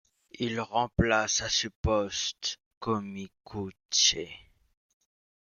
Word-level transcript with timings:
Il 0.39 0.59
remplace 0.59 1.41
à 1.41 1.49
ce 1.49 1.67
poste 1.67 2.57
Komi 2.79 3.29
Koutché. 3.43 4.35